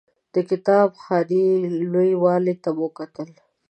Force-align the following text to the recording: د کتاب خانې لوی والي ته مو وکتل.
د 0.33 0.35
کتاب 0.49 0.89
خانې 1.03 1.45
لوی 1.91 2.11
والي 2.23 2.55
ته 2.63 2.69
مو 2.77 2.87
وکتل. 2.91 3.29